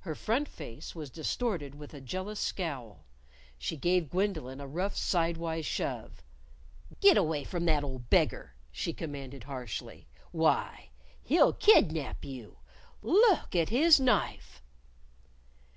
Her 0.00 0.16
front 0.16 0.48
face 0.48 0.96
was 0.96 1.10
distorted 1.10 1.76
with 1.76 1.94
a 1.94 2.00
jealous 2.00 2.40
scowl. 2.40 3.04
She 3.56 3.76
gave 3.76 4.10
Gwendolyn 4.10 4.60
a 4.60 4.66
rough 4.66 4.96
sidewise 4.96 5.64
shove. 5.64 6.24
"Git 6.98 7.16
away 7.16 7.44
from 7.44 7.66
that 7.66 7.84
old 7.84 8.10
beggar!" 8.10 8.56
she 8.72 8.92
commanded 8.92 9.44
harshly. 9.44 10.08
"Why, 10.32 10.88
he'll 11.22 11.52
kidnap 11.52 12.24
you! 12.24 12.58
Look 13.00 13.54
at 13.54 13.68
his 13.68 14.00
knife!" 14.00 14.60